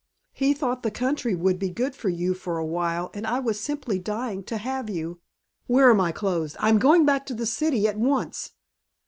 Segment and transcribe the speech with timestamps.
[0.33, 3.59] He thought the country would be good for you for a while and I was
[3.59, 5.19] simply dying to have you"
[5.67, 6.55] "Where are my clothes?
[6.59, 8.53] I am going back to the city at once."